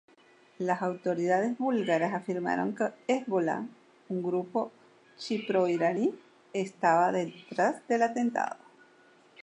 [0.57, 3.67] Las autoridades búlgaras afirmaron que Hezbolá,
[4.09, 4.71] un grupo
[5.19, 6.11] chií pro-iraní,
[6.53, 8.55] estaba detrás del atentado.